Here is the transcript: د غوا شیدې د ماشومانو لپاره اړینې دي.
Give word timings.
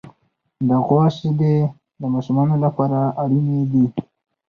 د 0.67 0.69
غوا 0.85 1.05
شیدې 1.17 1.55
د 1.99 2.01
ماشومانو 2.13 2.55
لپاره 2.65 2.99
اړینې 3.23 3.59
دي. 3.71 3.85